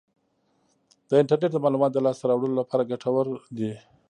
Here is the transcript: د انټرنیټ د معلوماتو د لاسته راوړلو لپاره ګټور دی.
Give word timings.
د 1.07 1.11
انټرنیټ 1.21 1.51
د 1.53 1.57
معلوماتو 1.63 1.93
د 1.95 1.99
لاسته 2.05 2.23
راوړلو 2.27 2.57
لپاره 2.61 2.87
ګټور 2.91 3.25
دی. 3.57 3.71